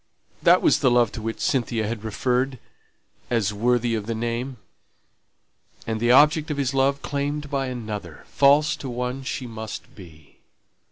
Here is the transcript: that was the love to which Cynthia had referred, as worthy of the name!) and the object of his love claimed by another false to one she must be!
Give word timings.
that 0.41 0.63
was 0.63 0.79
the 0.79 0.89
love 0.89 1.11
to 1.11 1.21
which 1.21 1.39
Cynthia 1.39 1.87
had 1.87 2.03
referred, 2.03 2.57
as 3.29 3.53
worthy 3.53 3.93
of 3.93 4.07
the 4.07 4.15
name!) 4.15 4.57
and 5.85 5.99
the 5.99 6.09
object 6.11 6.49
of 6.49 6.57
his 6.57 6.73
love 6.73 7.03
claimed 7.03 7.51
by 7.51 7.67
another 7.67 8.23
false 8.25 8.75
to 8.77 8.89
one 8.89 9.21
she 9.21 9.45
must 9.45 9.93
be! 9.93 10.39